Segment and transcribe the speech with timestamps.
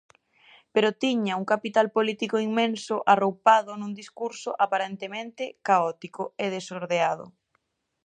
[0.73, 7.25] Pero tiña un capital político inmenso arroupado nun discurso aparentemente caótico e desordenado.